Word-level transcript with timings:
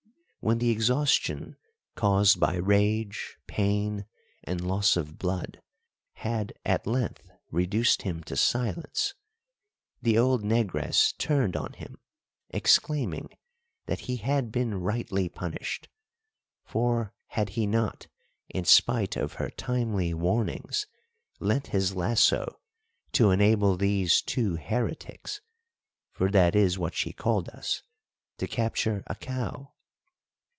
When 0.43 0.57
the 0.57 0.71
exhaustion 0.71 1.55
caused 1.93 2.39
by 2.39 2.55
rage, 2.55 3.37
pain, 3.45 4.07
and 4.43 4.59
loss 4.59 4.97
of 4.97 5.19
blood 5.19 5.61
had 6.13 6.51
at 6.65 6.87
length 6.87 7.29
reduced 7.51 8.01
him 8.01 8.23
to 8.23 8.35
silence, 8.35 9.13
the 10.01 10.17
old 10.17 10.41
negress 10.43 11.15
turned 11.19 11.55
on 11.55 11.73
him, 11.73 11.99
exclaiming 12.49 13.29
that 13.85 13.99
he 14.09 14.17
had 14.17 14.51
been 14.51 14.79
rightly 14.81 15.29
punished, 15.29 15.89
for 16.65 17.13
had 17.27 17.49
he 17.49 17.67
not, 17.67 18.07
in 18.49 18.65
spite 18.65 19.15
of 19.15 19.33
her 19.33 19.51
timely 19.51 20.11
warnings, 20.11 20.87
lent 21.39 21.67
his 21.67 21.95
lasso 21.95 22.59
to 23.11 23.29
enable 23.29 23.77
these 23.77 24.23
two 24.23 24.55
heretics 24.55 25.39
(for 26.11 26.31
that 26.31 26.55
is 26.55 26.79
what 26.79 26.95
she 26.95 27.13
called 27.13 27.47
us) 27.49 27.83
to 28.39 28.47
capture 28.47 29.03
a 29.05 29.13
cow? 29.13 29.71